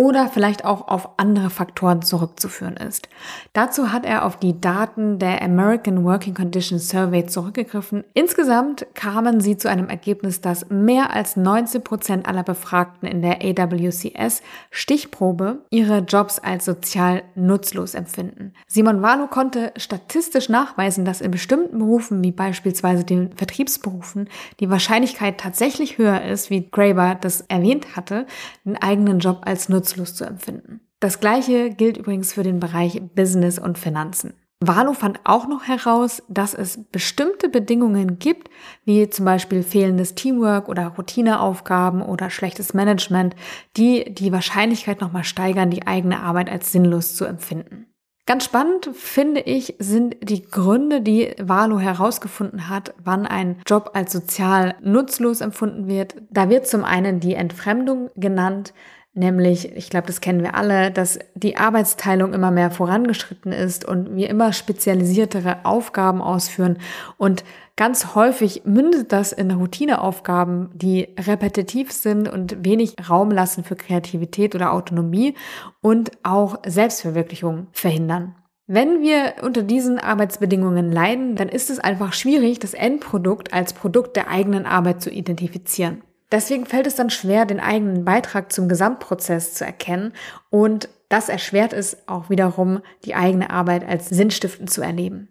oder 0.00 0.28
vielleicht 0.28 0.64
auch 0.64 0.88
auf 0.88 1.10
andere 1.18 1.50
Faktoren 1.50 2.00
zurückzuführen 2.00 2.78
ist. 2.78 3.10
Dazu 3.52 3.92
hat 3.92 4.06
er 4.06 4.24
auf 4.24 4.38
die 4.38 4.58
Daten 4.58 5.18
der 5.18 5.42
American 5.42 6.04
Working 6.04 6.32
Conditions 6.32 6.88
Survey 6.88 7.26
zurückgegriffen. 7.26 8.04
Insgesamt 8.14 8.86
kamen 8.94 9.42
sie 9.42 9.58
zu 9.58 9.68
einem 9.68 9.90
Ergebnis, 9.90 10.40
dass 10.40 10.70
mehr 10.70 11.14
als 11.14 11.36
19 11.36 11.84
Prozent 11.84 12.26
aller 12.26 12.42
Befragten 12.42 13.06
in 13.06 13.20
der 13.20 13.42
AWCS 13.42 14.40
Stichprobe 14.70 15.58
ihre 15.68 15.98
Jobs 15.98 16.38
als 16.38 16.64
sozial 16.64 17.22
nutzlos 17.34 17.92
empfinden. 17.92 18.54
Simon 18.68 19.02
Walu 19.02 19.26
konnte 19.26 19.74
statistisch 19.76 20.48
nachweisen, 20.48 21.04
dass 21.04 21.20
in 21.20 21.30
bestimmten 21.30 21.78
Berufen, 21.78 22.24
wie 22.24 22.32
beispielsweise 22.32 23.04
den 23.04 23.32
Vertriebsberufen, 23.36 24.30
die 24.60 24.70
Wahrscheinlichkeit 24.70 25.36
tatsächlich 25.36 25.98
höher 25.98 26.22
ist, 26.22 26.48
wie 26.48 26.70
Graeber 26.70 27.18
das 27.20 27.42
erwähnt 27.42 27.96
hatte, 27.96 28.24
den 28.64 28.80
eigenen 28.80 29.18
Job 29.18 29.42
als 29.44 29.68
nutzlos 29.68 29.89
nutzlos 29.90 30.14
zu 30.14 30.24
empfinden. 30.24 30.80
Das 31.00 31.20
gleiche 31.20 31.70
gilt 31.70 31.96
übrigens 31.96 32.32
für 32.32 32.42
den 32.42 32.60
Bereich 32.60 33.00
Business 33.14 33.58
und 33.58 33.78
Finanzen. 33.78 34.34
Valo 34.62 34.92
fand 34.92 35.20
auch 35.24 35.48
noch 35.48 35.66
heraus, 35.66 36.22
dass 36.28 36.52
es 36.52 36.84
bestimmte 36.92 37.48
Bedingungen 37.48 38.18
gibt, 38.18 38.50
wie 38.84 39.08
zum 39.08 39.24
Beispiel 39.24 39.62
fehlendes 39.62 40.14
Teamwork 40.14 40.68
oder 40.68 40.88
Routineaufgaben 40.88 42.02
oder 42.02 42.28
schlechtes 42.28 42.74
Management, 42.74 43.34
die 43.78 44.12
die 44.12 44.32
Wahrscheinlichkeit 44.32 45.00
nochmal 45.00 45.24
steigern, 45.24 45.70
die 45.70 45.86
eigene 45.86 46.20
Arbeit 46.20 46.50
als 46.50 46.72
sinnlos 46.72 47.16
zu 47.16 47.24
empfinden. 47.24 47.86
Ganz 48.26 48.44
spannend 48.44 48.90
finde 48.92 49.40
ich, 49.40 49.76
sind 49.78 50.16
die 50.22 50.44
Gründe, 50.44 51.00
die 51.00 51.34
Valo 51.40 51.80
herausgefunden 51.80 52.68
hat, 52.68 52.94
wann 53.02 53.26
ein 53.26 53.56
Job 53.66 53.92
als 53.94 54.12
sozial 54.12 54.76
nutzlos 54.82 55.40
empfunden 55.40 55.88
wird. 55.88 56.16
Da 56.30 56.50
wird 56.50 56.68
zum 56.68 56.84
einen 56.84 57.18
die 57.18 57.34
Entfremdung 57.34 58.10
genannt, 58.14 58.74
Nämlich, 59.12 59.76
ich 59.76 59.90
glaube, 59.90 60.06
das 60.06 60.20
kennen 60.20 60.42
wir 60.42 60.54
alle, 60.54 60.92
dass 60.92 61.18
die 61.34 61.56
Arbeitsteilung 61.56 62.32
immer 62.32 62.52
mehr 62.52 62.70
vorangeschritten 62.70 63.50
ist 63.50 63.84
und 63.84 64.14
wir 64.14 64.30
immer 64.30 64.52
spezialisiertere 64.52 65.64
Aufgaben 65.64 66.22
ausführen. 66.22 66.78
Und 67.16 67.42
ganz 67.74 68.14
häufig 68.14 68.62
mündet 68.64 69.10
das 69.10 69.32
in 69.32 69.50
Routineaufgaben, 69.50 70.70
die 70.74 71.08
repetitiv 71.18 71.90
sind 71.90 72.28
und 72.28 72.64
wenig 72.64 73.10
Raum 73.10 73.32
lassen 73.32 73.64
für 73.64 73.74
Kreativität 73.74 74.54
oder 74.54 74.72
Autonomie 74.72 75.34
und 75.80 76.12
auch 76.22 76.60
Selbstverwirklichung 76.64 77.66
verhindern. 77.72 78.36
Wenn 78.68 79.00
wir 79.00 79.42
unter 79.42 79.64
diesen 79.64 79.98
Arbeitsbedingungen 79.98 80.92
leiden, 80.92 81.34
dann 81.34 81.48
ist 81.48 81.70
es 81.70 81.80
einfach 81.80 82.12
schwierig, 82.12 82.60
das 82.60 82.74
Endprodukt 82.74 83.52
als 83.52 83.72
Produkt 83.72 84.14
der 84.14 84.28
eigenen 84.28 84.66
Arbeit 84.66 85.02
zu 85.02 85.10
identifizieren. 85.10 86.04
Deswegen 86.32 86.66
fällt 86.66 86.86
es 86.86 86.94
dann 86.94 87.10
schwer, 87.10 87.44
den 87.44 87.60
eigenen 87.60 88.04
Beitrag 88.04 88.52
zum 88.52 88.68
Gesamtprozess 88.68 89.54
zu 89.54 89.64
erkennen 89.64 90.12
und 90.50 90.88
das 91.08 91.28
erschwert 91.28 91.72
es 91.72 92.08
auch 92.08 92.30
wiederum, 92.30 92.80
die 93.04 93.16
eigene 93.16 93.50
Arbeit 93.50 93.86
als 93.86 94.08
sinnstiftend 94.08 94.70
zu 94.70 94.80
erleben. 94.80 95.28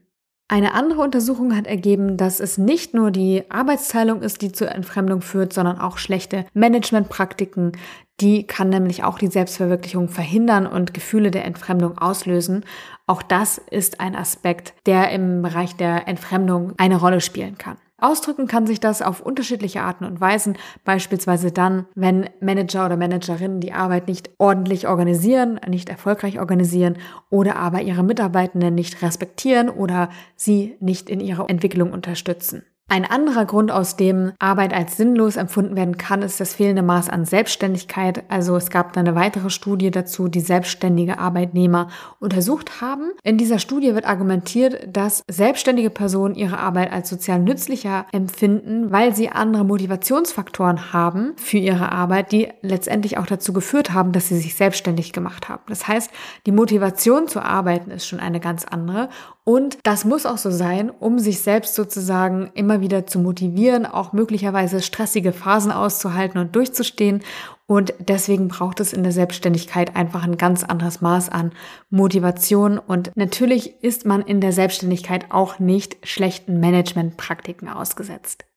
Eine 0.52 0.74
andere 0.74 1.02
Untersuchung 1.02 1.56
hat 1.56 1.68
ergeben, 1.68 2.18
dass 2.18 2.40
es 2.40 2.58
nicht 2.58 2.96
nur 2.96 3.12
die 3.12 3.44
Arbeitsteilung 3.50 4.24
ist, 4.24 4.42
die 4.42 4.52
zur 4.52 4.72
Entfremdung 4.72 5.22
führt, 5.22 5.54
sondern 5.54 5.80
auch 5.80 6.00
schlechte 6.00 6.46
Managementpraktiken. 6.54 7.74
Die 8.20 8.48
kann 8.48 8.70
nämlich 8.70 9.04
auch 9.04 9.20
die 9.20 9.28
Selbstverwirklichung 9.28 10.10
verhindern 10.10 10.66
und 10.66 10.96
Gefühle 10.96 11.30
der 11.30 11.46
Entfremdung 11.46 12.00
auslösen. 12.00 12.66
Auch 13.06 13.22
das 13.22 13.60
ist 13.60 14.00
ein 14.00 14.16
Aspekt, 14.16 14.74
der 14.88 15.12
im 15.12 15.44
Bereich 15.44 15.76
der 15.76 16.08
Entfremdung 16.08 16.74
eine 16.78 17.00
Rolle 17.00 17.22
spielen 17.22 17.60
kann. 17.60 17.78
Ausdrücken 18.02 18.48
kann 18.48 18.68
sich 18.68 18.80
das 18.80 19.02
auf 19.02 19.22
unterschiedliche 19.22 19.82
Arten 19.82 20.06
und 20.06 20.22
Weisen, 20.22 20.58
beispielsweise 20.86 21.52
dann, 21.52 21.86
wenn 21.96 22.30
Manager 22.40 22.86
oder 22.86 22.98
Managerinnen 22.98 23.60
die 23.60 23.74
Arbeit 23.74 24.08
nicht 24.08 24.30
ordentlich 24.38 24.88
organisieren, 24.88 25.60
nicht 25.68 25.90
erfolgreich 25.90 26.40
organisieren 26.40 26.98
oder 27.30 27.56
aber 27.56 27.82
ihre 27.82 28.04
Mitarbeitenden 28.04 28.76
nicht 28.76 29.02
respektieren 29.02 29.70
oder 29.70 30.10
sie 30.36 30.76
nicht 30.80 31.10
in 31.10 31.20
ihrer 31.20 31.50
Entwicklung 31.50 31.92
unterstützen. 31.92 32.64
Ein 32.92 33.06
anderer 33.06 33.46
Grund, 33.46 33.72
aus 33.72 33.98
dem 33.98 34.32
Arbeit 34.40 34.74
als 34.74 34.98
sinnlos 34.98 35.36
empfunden 35.36 35.76
werden 35.76 36.00
kann, 36.00 36.24
ist 36.24 36.40
das 36.40 36.56
fehlende 36.56 36.82
Maß 36.82 37.08
an 37.10 37.24
Selbstständigkeit. 37.24 38.24
Also 38.30 38.56
es 38.56 38.72
gab 38.72 38.98
eine 38.98 39.14
weitere 39.14 39.52
Studie 39.52 39.92
dazu, 39.92 40.28
die 40.28 40.40
selbstständige 40.40 41.20
Arbeitnehmer 41.20 41.90
untersucht 42.20 42.82
haben. 42.82 43.12
In 43.22 43.38
dieser 43.38 43.60
Studie 43.60 43.94
wird 43.94 44.06
argumentiert, 44.06 44.88
dass 44.92 45.22
selbstständige 45.30 45.92
Personen 45.92 46.34
ihre 46.34 46.58
Arbeit 46.58 46.92
als 46.92 47.10
sozial 47.10 47.38
nützlicher 47.38 48.08
empfinden, 48.12 48.92
weil 48.92 49.16
sie 49.16 49.30
andere 49.30 49.66
Motivationsfaktoren 49.66 50.92
haben 50.92 51.34
für 51.38 51.60
ihre 51.60 51.92
Arbeit, 51.92 52.32
die 52.32 52.48
letztendlich 52.64 53.20
auch 53.20 53.28
dazu 53.28 53.54
geführt 53.54 53.94
haben, 53.94 54.14
dass 54.14 54.30
sie 54.30 54.38
sich 54.38 54.56
selbstständig 54.56 55.14
gemacht 55.14 55.48
haben. 55.48 55.62
Das 55.70 55.88
heißt, 55.88 56.10
die 56.48 56.52
Motivation 56.52 57.28
zu 57.28 57.40
arbeiten 57.40 57.92
ist 57.92 58.08
schon 58.08 58.20
eine 58.20 58.40
ganz 58.40 58.66
andere 58.66 59.10
und 59.50 59.80
das 59.82 60.06
muss 60.06 60.28
auch 60.28 60.38
so 60.38 60.52
sein, 60.52 60.92
um 60.92 61.18
sich 61.18 61.42
selbst 61.42 61.74
sozusagen 61.74 62.52
immer 62.54 62.79
wieder 62.82 63.06
zu 63.06 63.20
motivieren, 63.20 63.86
auch 63.86 64.14
möglicherweise 64.14 64.82
stressige 64.82 65.32
Phasen 65.32 65.72
auszuhalten 65.72 66.40
und 66.40 66.56
durchzustehen. 66.56 67.22
Und 67.68 67.94
deswegen 68.00 68.48
braucht 68.48 68.80
es 68.80 68.94
in 68.94 69.04
der 69.04 69.12
Selbstständigkeit 69.12 69.96
einfach 69.96 70.24
ein 70.24 70.38
ganz 70.38 70.64
anderes 70.64 71.02
Maß 71.02 71.30
an 71.30 71.52
Motivation. 71.90 72.80
Und 72.80 73.12
natürlich 73.16 73.84
ist 73.84 74.06
man 74.06 74.22
in 74.22 74.42
der 74.42 74.54
Selbstständigkeit 74.54 75.26
auch 75.30 75.60
nicht 75.60 75.98
schlechten 76.04 76.60
Managementpraktiken 76.60 77.70
ausgesetzt. 77.70 78.49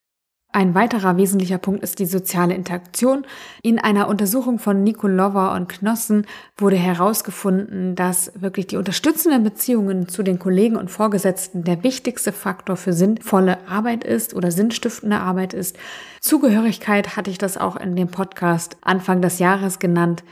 Ein 0.55 0.75
weiterer 0.75 1.17
wesentlicher 1.17 1.57
Punkt 1.57 1.81
ist 1.81 1.97
die 1.97 2.05
soziale 2.05 2.53
Interaktion. 2.53 3.25
In 3.63 3.79
einer 3.79 4.07
Untersuchung 4.07 4.59
von 4.59 4.83
Nikolova 4.83 5.55
und 5.55 5.67
Knossen 5.67 6.27
wurde 6.57 6.75
herausgefunden, 6.75 7.95
dass 7.95 8.31
wirklich 8.35 8.67
die 8.67 8.77
unterstützenden 8.77 9.43
Beziehungen 9.43 10.07
zu 10.07 10.21
den 10.21 10.37
Kollegen 10.37 10.75
und 10.75 10.91
Vorgesetzten 10.91 11.63
der 11.63 11.83
wichtigste 11.83 12.31
Faktor 12.31 12.77
für 12.77 12.93
sinnvolle 12.93 13.67
Arbeit 13.67 14.03
ist 14.03 14.35
oder 14.35 14.51
sinnstiftende 14.51 15.19
Arbeit 15.19 15.55
ist. 15.55 15.75
Zugehörigkeit 16.21 17.17
hatte 17.17 17.31
ich 17.31 17.39
das 17.39 17.57
auch 17.57 17.75
in 17.75 17.95
dem 17.95 18.09
Podcast 18.09 18.77
Anfang 18.81 19.23
des 19.23 19.39
Jahres 19.39 19.79
genannt. 19.79 20.23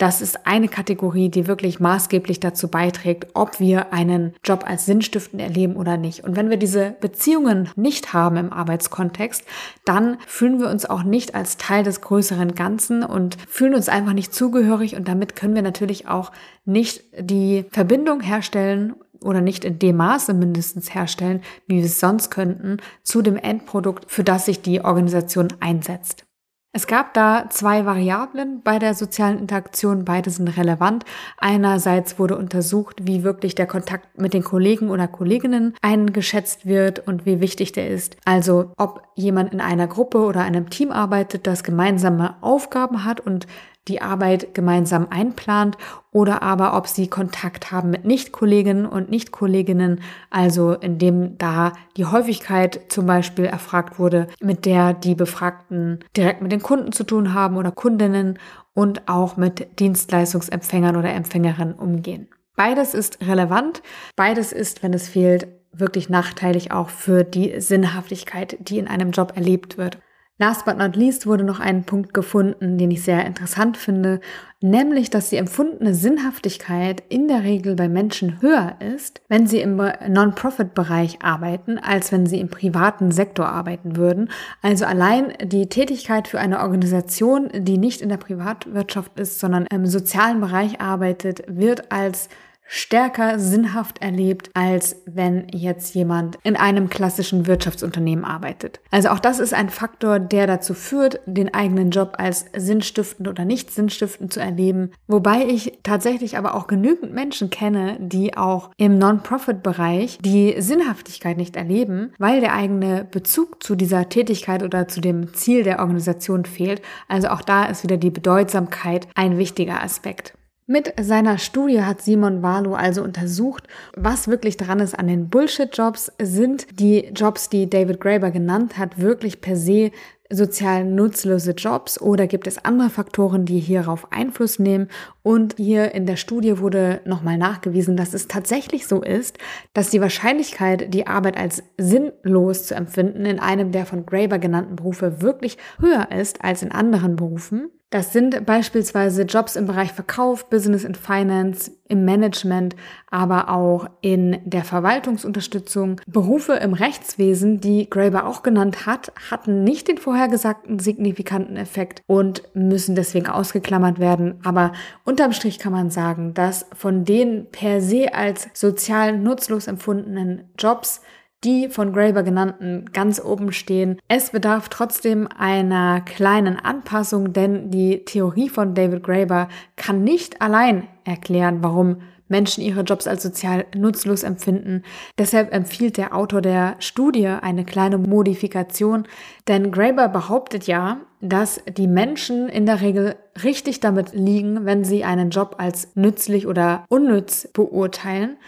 Das 0.00 0.22
ist 0.22 0.46
eine 0.46 0.68
Kategorie, 0.68 1.28
die 1.28 1.46
wirklich 1.46 1.78
maßgeblich 1.78 2.40
dazu 2.40 2.68
beiträgt, 2.68 3.32
ob 3.34 3.60
wir 3.60 3.92
einen 3.92 4.32
Job 4.42 4.64
als 4.66 4.86
sinnstiftend 4.86 5.42
erleben 5.42 5.76
oder 5.76 5.98
nicht. 5.98 6.24
Und 6.24 6.36
wenn 6.36 6.48
wir 6.48 6.56
diese 6.56 6.96
Beziehungen 7.02 7.68
nicht 7.76 8.14
haben 8.14 8.38
im 8.38 8.50
Arbeitskontext, 8.50 9.44
dann 9.84 10.16
fühlen 10.26 10.58
wir 10.58 10.70
uns 10.70 10.86
auch 10.86 11.02
nicht 11.02 11.34
als 11.34 11.58
Teil 11.58 11.84
des 11.84 12.00
größeren 12.00 12.54
Ganzen 12.54 13.04
und 13.04 13.36
fühlen 13.46 13.74
uns 13.74 13.90
einfach 13.90 14.14
nicht 14.14 14.32
zugehörig. 14.32 14.96
Und 14.96 15.06
damit 15.06 15.36
können 15.36 15.54
wir 15.54 15.60
natürlich 15.60 16.08
auch 16.08 16.32
nicht 16.64 17.02
die 17.18 17.66
Verbindung 17.70 18.22
herstellen 18.22 18.94
oder 19.22 19.42
nicht 19.42 19.66
in 19.66 19.78
dem 19.78 19.98
Maße 19.98 20.32
mindestens 20.32 20.94
herstellen, 20.94 21.42
wie 21.66 21.76
wir 21.76 21.84
es 21.84 22.00
sonst 22.00 22.30
könnten, 22.30 22.78
zu 23.02 23.20
dem 23.20 23.36
Endprodukt, 23.36 24.10
für 24.10 24.24
das 24.24 24.46
sich 24.46 24.62
die 24.62 24.82
Organisation 24.82 25.48
einsetzt. 25.60 26.24
Es 26.72 26.86
gab 26.86 27.14
da 27.14 27.46
zwei 27.50 27.84
Variablen 27.84 28.62
bei 28.62 28.78
der 28.78 28.94
sozialen 28.94 29.40
Interaktion, 29.40 30.04
beide 30.04 30.30
sind 30.30 30.56
relevant. 30.56 31.04
Einerseits 31.36 32.20
wurde 32.20 32.38
untersucht, 32.38 33.00
wie 33.02 33.24
wirklich 33.24 33.56
der 33.56 33.66
Kontakt 33.66 34.18
mit 34.18 34.34
den 34.34 34.44
Kollegen 34.44 34.88
oder 34.88 35.08
Kolleginnen 35.08 35.74
eingeschätzt 35.82 36.66
wird 36.66 37.00
und 37.08 37.26
wie 37.26 37.40
wichtig 37.40 37.72
der 37.72 37.88
ist. 37.88 38.16
Also 38.24 38.72
ob 38.76 39.02
jemand 39.16 39.52
in 39.52 39.60
einer 39.60 39.88
Gruppe 39.88 40.18
oder 40.18 40.42
einem 40.42 40.70
Team 40.70 40.92
arbeitet, 40.92 41.48
das 41.48 41.64
gemeinsame 41.64 42.40
Aufgaben 42.40 43.04
hat 43.04 43.18
und 43.18 43.48
die 43.88 44.02
Arbeit 44.02 44.54
gemeinsam 44.54 45.08
einplant 45.10 45.76
oder 46.12 46.42
aber 46.42 46.76
ob 46.76 46.86
sie 46.86 47.08
Kontakt 47.08 47.72
haben 47.72 47.90
mit 47.90 48.04
Nicht-Kolleginnen 48.04 48.86
und 48.86 49.10
Nicht-Kolleginnen, 49.10 50.00
also 50.28 50.72
indem 50.72 51.38
da 51.38 51.72
die 51.96 52.04
Häufigkeit 52.04 52.80
zum 52.88 53.06
Beispiel 53.06 53.46
erfragt 53.46 53.98
wurde, 53.98 54.28
mit 54.40 54.66
der 54.66 54.92
die 54.92 55.14
Befragten 55.14 56.00
direkt 56.16 56.42
mit 56.42 56.52
den 56.52 56.62
Kunden 56.62 56.92
zu 56.92 57.04
tun 57.04 57.32
haben 57.34 57.56
oder 57.56 57.72
Kundinnen 57.72 58.38
und 58.74 59.08
auch 59.08 59.36
mit 59.36 59.80
Dienstleistungsempfängern 59.80 60.96
oder 60.96 61.12
Empfängerinnen 61.12 61.74
umgehen. 61.74 62.28
Beides 62.56 62.94
ist 62.94 63.26
relevant, 63.26 63.82
beides 64.16 64.52
ist, 64.52 64.82
wenn 64.82 64.92
es 64.92 65.08
fehlt, 65.08 65.48
wirklich 65.72 66.08
nachteilig 66.08 66.72
auch 66.72 66.88
für 66.88 67.24
die 67.24 67.60
Sinnhaftigkeit, 67.60 68.56
die 68.60 68.78
in 68.78 68.88
einem 68.88 69.12
Job 69.12 69.32
erlebt 69.36 69.78
wird. 69.78 69.98
Last 70.40 70.64
but 70.64 70.78
not 70.78 70.96
least 70.96 71.26
wurde 71.26 71.44
noch 71.44 71.60
ein 71.60 71.84
Punkt 71.84 72.14
gefunden, 72.14 72.78
den 72.78 72.90
ich 72.90 73.02
sehr 73.02 73.26
interessant 73.26 73.76
finde, 73.76 74.20
nämlich, 74.62 75.10
dass 75.10 75.28
die 75.28 75.36
empfundene 75.36 75.94
Sinnhaftigkeit 75.94 77.02
in 77.10 77.28
der 77.28 77.42
Regel 77.42 77.76
bei 77.76 77.90
Menschen 77.90 78.40
höher 78.40 78.76
ist, 78.80 79.20
wenn 79.28 79.46
sie 79.46 79.60
im 79.60 79.76
Non-Profit-Bereich 79.76 81.18
arbeiten, 81.22 81.76
als 81.76 82.10
wenn 82.10 82.24
sie 82.24 82.40
im 82.40 82.48
privaten 82.48 83.10
Sektor 83.10 83.50
arbeiten 83.50 83.96
würden. 83.96 84.30
Also 84.62 84.86
allein 84.86 85.34
die 85.44 85.68
Tätigkeit 85.68 86.26
für 86.26 86.40
eine 86.40 86.60
Organisation, 86.60 87.50
die 87.54 87.76
nicht 87.76 88.00
in 88.00 88.08
der 88.08 88.16
Privatwirtschaft 88.16 89.20
ist, 89.20 89.40
sondern 89.40 89.66
im 89.66 89.84
sozialen 89.84 90.40
Bereich 90.40 90.80
arbeitet, 90.80 91.42
wird 91.48 91.92
als 91.92 92.30
stärker 92.72 93.40
sinnhaft 93.40 94.00
erlebt, 94.00 94.50
als 94.54 95.02
wenn 95.04 95.48
jetzt 95.52 95.92
jemand 95.96 96.38
in 96.44 96.54
einem 96.54 96.88
klassischen 96.88 97.48
Wirtschaftsunternehmen 97.48 98.24
arbeitet. 98.24 98.78
Also 98.92 99.08
auch 99.08 99.18
das 99.18 99.40
ist 99.40 99.52
ein 99.52 99.70
Faktor, 99.70 100.20
der 100.20 100.46
dazu 100.46 100.74
führt, 100.74 101.18
den 101.26 101.52
eigenen 101.52 101.90
Job 101.90 102.14
als 102.18 102.46
sinnstiftend 102.56 103.26
oder 103.26 103.44
nicht 103.44 103.72
sinnstiftend 103.72 104.32
zu 104.32 104.38
erleben. 104.38 104.92
Wobei 105.08 105.46
ich 105.46 105.80
tatsächlich 105.82 106.38
aber 106.38 106.54
auch 106.54 106.68
genügend 106.68 107.12
Menschen 107.12 107.50
kenne, 107.50 107.96
die 107.98 108.36
auch 108.36 108.70
im 108.76 108.98
Non-Profit-Bereich 108.98 110.18
die 110.22 110.54
Sinnhaftigkeit 110.58 111.36
nicht 111.36 111.56
erleben, 111.56 112.12
weil 112.18 112.40
der 112.40 112.54
eigene 112.54 113.04
Bezug 113.10 113.64
zu 113.64 113.74
dieser 113.74 114.08
Tätigkeit 114.08 114.62
oder 114.62 114.86
zu 114.86 115.00
dem 115.00 115.34
Ziel 115.34 115.64
der 115.64 115.80
Organisation 115.80 116.44
fehlt. 116.44 116.82
Also 117.08 117.28
auch 117.30 117.42
da 117.42 117.64
ist 117.64 117.82
wieder 117.82 117.96
die 117.96 118.10
Bedeutsamkeit 118.10 119.08
ein 119.16 119.38
wichtiger 119.38 119.82
Aspekt. 119.82 120.34
Mit 120.72 120.94
seiner 121.00 121.38
Studie 121.38 121.82
hat 121.82 122.00
Simon 122.00 122.44
Warlow 122.44 122.74
also 122.74 123.02
untersucht, 123.02 123.66
was 123.96 124.28
wirklich 124.28 124.56
dran 124.56 124.78
ist 124.78 124.96
an 124.96 125.08
den 125.08 125.28
Bullshit-Jobs. 125.28 126.12
Sind 126.22 126.78
die 126.78 127.06
Jobs, 127.12 127.48
die 127.48 127.68
David 127.68 128.00
Graeber 128.00 128.30
genannt 128.30 128.78
hat, 128.78 129.00
wirklich 129.00 129.40
per 129.40 129.56
se 129.56 129.90
sozial 130.32 130.84
nutzlose 130.84 131.54
Jobs 131.54 132.00
oder 132.00 132.28
gibt 132.28 132.46
es 132.46 132.64
andere 132.64 132.88
Faktoren, 132.88 133.46
die 133.46 133.58
hierauf 133.58 134.12
Einfluss 134.12 134.60
nehmen? 134.60 134.86
Und 135.22 135.56
hier 135.56 135.94
in 135.94 136.06
der 136.06 136.16
Studie 136.16 136.58
wurde 136.58 137.00
nochmal 137.04 137.36
nachgewiesen, 137.36 137.96
dass 137.96 138.14
es 138.14 138.28
tatsächlich 138.28 138.86
so 138.86 139.02
ist, 139.02 139.38
dass 139.74 139.90
die 139.90 140.00
Wahrscheinlichkeit, 140.00 140.92
die 140.94 141.06
Arbeit 141.06 141.36
als 141.36 141.62
sinnlos 141.76 142.66
zu 142.66 142.74
empfinden, 142.74 143.26
in 143.26 143.38
einem 143.38 143.72
der 143.72 143.86
von 143.86 144.06
Graeber 144.06 144.38
genannten 144.38 144.76
Berufe 144.76 145.20
wirklich 145.20 145.58
höher 145.78 146.10
ist 146.10 146.42
als 146.42 146.62
in 146.62 146.72
anderen 146.72 147.16
Berufen. 147.16 147.70
Das 147.90 148.12
sind 148.12 148.46
beispielsweise 148.46 149.22
Jobs 149.22 149.56
im 149.56 149.66
Bereich 149.66 149.92
Verkauf, 149.92 150.48
Business 150.48 150.86
and 150.86 150.96
Finance, 150.96 151.72
im 151.88 152.04
Management, 152.04 152.76
aber 153.10 153.48
auch 153.48 153.88
in 154.00 154.38
der 154.44 154.62
Verwaltungsunterstützung. 154.62 156.00
Berufe 156.06 156.52
im 156.52 156.72
Rechtswesen, 156.72 157.60
die 157.60 157.90
Graeber 157.90 158.26
auch 158.26 158.44
genannt 158.44 158.86
hat, 158.86 159.12
hatten 159.28 159.64
nicht 159.64 159.88
den 159.88 159.98
vorhergesagten 159.98 160.78
signifikanten 160.78 161.56
Effekt 161.56 162.02
und 162.06 162.44
müssen 162.54 162.94
deswegen 162.94 163.26
ausgeklammert 163.26 163.98
werden. 163.98 164.38
Aber 164.44 164.70
unterm 165.10 165.32
Strich 165.32 165.58
kann 165.58 165.72
man 165.72 165.90
sagen, 165.90 166.34
dass 166.34 166.66
von 166.72 167.04
den 167.04 167.46
per 167.50 167.80
se 167.80 168.14
als 168.14 168.48
sozial 168.54 169.18
nutzlos 169.18 169.66
empfundenen 169.66 170.44
Jobs 170.56 171.00
die 171.42 171.68
von 171.68 171.92
Graeber 171.92 172.22
genannten 172.22 172.84
ganz 172.92 173.18
oben 173.18 173.50
stehen. 173.52 173.98
Es 174.08 174.30
bedarf 174.30 174.68
trotzdem 174.68 175.26
einer 175.26 176.02
kleinen 176.02 176.58
Anpassung, 176.60 177.32
denn 177.32 177.70
die 177.70 178.04
Theorie 178.04 178.50
von 178.50 178.74
David 178.74 179.02
Graeber 179.02 179.48
kann 179.74 180.04
nicht 180.04 180.42
allein 180.42 180.86
erklären, 181.04 181.58
warum 181.62 182.02
Menschen 182.28 182.62
ihre 182.62 182.82
Jobs 182.82 183.08
als 183.08 183.24
sozial 183.24 183.64
nutzlos 183.74 184.22
empfinden. 184.22 184.82
Deshalb 185.18 185.52
empfiehlt 185.52 185.96
der 185.96 186.14
Autor 186.14 186.42
der 186.42 186.76
Studie 186.78 187.26
eine 187.26 187.64
kleine 187.64 187.98
Modifikation, 187.98 189.08
denn 189.48 189.72
Graeber 189.72 190.08
behauptet 190.08 190.66
ja, 190.68 190.98
dass 191.20 191.60
die 191.76 191.86
Menschen 191.86 192.48
in 192.48 192.66
der 192.66 192.80
Regel 192.80 193.16
richtig 193.44 193.80
damit 193.80 194.14
liegen, 194.14 194.64
wenn 194.64 194.84
sie 194.84 195.04
einen 195.04 195.30
Job 195.30 195.56
als 195.58 195.94
nützlich 195.94 196.46
oder 196.46 196.84
unnütz 196.88 197.48
beurteilen. 197.52 198.38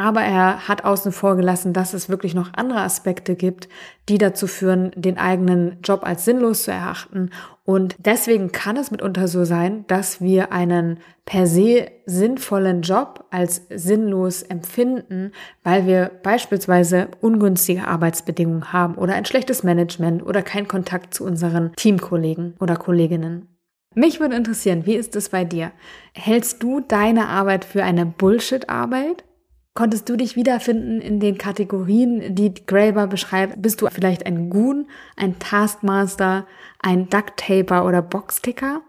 Aber 0.00 0.22
er 0.22 0.66
hat 0.66 0.86
außen 0.86 1.12
vor 1.12 1.36
gelassen, 1.36 1.74
dass 1.74 1.92
es 1.92 2.08
wirklich 2.08 2.34
noch 2.34 2.54
andere 2.54 2.80
Aspekte 2.80 3.34
gibt, 3.34 3.68
die 4.08 4.16
dazu 4.16 4.46
führen, 4.46 4.92
den 4.94 5.18
eigenen 5.18 5.76
Job 5.82 6.04
als 6.04 6.24
sinnlos 6.24 6.62
zu 6.62 6.70
erachten. 6.70 7.28
Und 7.66 7.96
deswegen 7.98 8.50
kann 8.50 8.78
es 8.78 8.90
mitunter 8.90 9.28
so 9.28 9.44
sein, 9.44 9.84
dass 9.88 10.22
wir 10.22 10.52
einen 10.52 11.00
per 11.26 11.46
se 11.46 11.90
sinnvollen 12.06 12.80
Job 12.80 13.26
als 13.30 13.66
sinnlos 13.68 14.40
empfinden, 14.40 15.32
weil 15.64 15.86
wir 15.86 16.10
beispielsweise 16.22 17.08
ungünstige 17.20 17.86
Arbeitsbedingungen 17.86 18.72
haben 18.72 18.94
oder 18.94 19.16
ein 19.16 19.26
schlechtes 19.26 19.64
Management 19.64 20.24
oder 20.24 20.40
keinen 20.40 20.66
Kontakt 20.66 21.12
zu 21.12 21.24
unseren 21.24 21.72
Teamkollegen 21.76 22.54
oder 22.58 22.76
Kolleginnen. 22.76 23.48
Mich 23.94 24.18
würde 24.18 24.36
interessieren, 24.36 24.86
wie 24.86 24.94
ist 24.94 25.14
es 25.14 25.28
bei 25.28 25.44
dir? 25.44 25.72
Hältst 26.14 26.62
du 26.62 26.80
deine 26.80 27.28
Arbeit 27.28 27.66
für 27.66 27.84
eine 27.84 28.06
Bullshit-Arbeit? 28.06 29.24
Konntest 29.72 30.08
du 30.08 30.16
dich 30.16 30.34
wiederfinden 30.34 31.00
in 31.00 31.20
den 31.20 31.38
Kategorien, 31.38 32.34
die 32.34 32.54
Graeber 32.54 33.06
beschreibt? 33.06 33.62
Bist 33.62 33.80
du 33.80 33.88
vielleicht 33.88 34.26
ein 34.26 34.50
Goon, 34.50 34.88
ein 35.16 35.38
Taskmaster, 35.38 36.46
ein 36.80 37.08
Ducktaper 37.08 37.86
oder 37.86 38.02
Boxticker? 38.02 38.82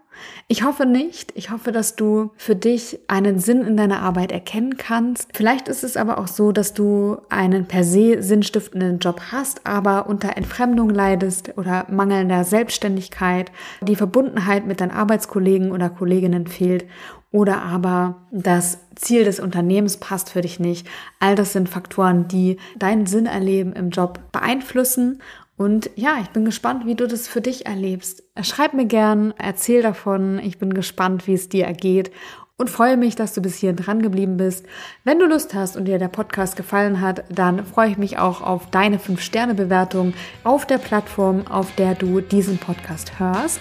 Ich 0.48 0.62
hoffe 0.64 0.86
nicht. 0.86 1.32
Ich 1.34 1.50
hoffe, 1.50 1.72
dass 1.72 1.96
du 1.96 2.30
für 2.36 2.56
dich 2.56 2.98
einen 3.08 3.38
Sinn 3.38 3.62
in 3.62 3.76
deiner 3.76 4.00
Arbeit 4.00 4.32
erkennen 4.32 4.76
kannst. 4.76 5.28
Vielleicht 5.34 5.68
ist 5.68 5.84
es 5.84 5.96
aber 5.96 6.18
auch 6.18 6.28
so, 6.28 6.52
dass 6.52 6.74
du 6.74 7.18
einen 7.28 7.66
per 7.66 7.84
se 7.84 8.22
sinnstiftenden 8.22 8.98
Job 8.98 9.20
hast, 9.32 9.66
aber 9.66 10.06
unter 10.06 10.36
Entfremdung 10.36 10.90
leidest 10.90 11.56
oder 11.56 11.86
mangelnder 11.90 12.44
Selbstständigkeit, 12.44 13.50
die 13.80 13.96
Verbundenheit 13.96 14.66
mit 14.66 14.80
deinen 14.80 14.90
Arbeitskollegen 14.90 15.72
oder 15.72 15.90
Kolleginnen 15.90 16.46
fehlt 16.46 16.86
oder 17.32 17.62
aber 17.62 18.26
das 18.30 18.78
Ziel 18.94 19.24
des 19.24 19.40
Unternehmens 19.40 19.96
passt 19.96 20.28
für 20.28 20.42
dich 20.42 20.60
nicht. 20.60 20.86
All 21.18 21.34
das 21.34 21.54
sind 21.54 21.70
Faktoren, 21.70 22.28
die 22.28 22.58
deinen 22.76 23.06
Sinn 23.06 23.24
erleben 23.24 23.72
im 23.72 23.88
Job 23.88 24.20
beeinflussen 24.32 25.22
und 25.56 25.90
ja, 25.96 26.16
ich 26.20 26.28
bin 26.30 26.44
gespannt, 26.44 26.86
wie 26.86 26.94
du 26.94 27.06
das 27.06 27.28
für 27.28 27.40
dich 27.40 27.66
erlebst. 27.66 28.22
Schreib 28.42 28.74
mir 28.74 28.86
gern, 28.86 29.34
erzähl 29.38 29.82
davon. 29.82 30.38
Ich 30.40 30.58
bin 30.58 30.74
gespannt, 30.74 31.26
wie 31.26 31.34
es 31.34 31.48
dir 31.48 31.66
ergeht 31.66 32.10
und 32.56 32.70
freue 32.70 32.96
mich, 32.96 33.16
dass 33.16 33.34
du 33.34 33.42
bis 33.42 33.56
hierhin 33.56 33.76
dran 33.76 34.02
geblieben 34.02 34.36
bist. 34.36 34.66
Wenn 35.04 35.18
du 35.18 35.26
Lust 35.26 35.54
hast 35.54 35.76
und 35.76 35.86
dir 35.86 35.98
der 35.98 36.08
Podcast 36.08 36.56
gefallen 36.56 37.00
hat, 37.00 37.24
dann 37.28 37.64
freue 37.64 37.90
ich 37.90 37.98
mich 37.98 38.18
auch 38.18 38.40
auf 38.40 38.70
deine 38.70 38.98
5-Sterne-Bewertung 38.98 40.14
auf 40.44 40.66
der 40.66 40.78
Plattform, 40.78 41.46
auf 41.48 41.74
der 41.74 41.94
du 41.94 42.20
diesen 42.20 42.58
Podcast 42.58 43.18
hörst 43.18 43.60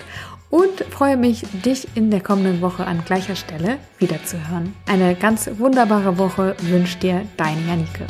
und 0.51 0.82
freue 0.91 1.17
mich, 1.17 1.43
dich 1.65 1.88
in 1.95 2.12
der 2.12 2.21
kommenden 2.21 2.62
Woche 2.62 2.86
an 2.86 3.04
gleicher 3.06 3.36
Stelle 3.36 3.77
wiederzuhören. 3.97 4.75
Eine 4.88 5.15
ganz 5.15 5.49
wunderbare 5.58 6.17
Woche 6.17 6.56
wünscht 6.62 7.01
dir 7.01 7.25
deine 7.38 7.62
Janike. 7.67 8.06